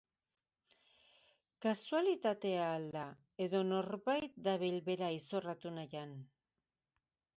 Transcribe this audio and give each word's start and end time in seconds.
Kasualitatea 1.65 2.63
al 2.77 2.87
da 2.97 3.05
edo 3.47 3.61
norbait 3.69 4.41
dabil 4.49 4.81
bera 4.91 5.11
izorratu 5.21 5.75
nahian? 5.81 6.17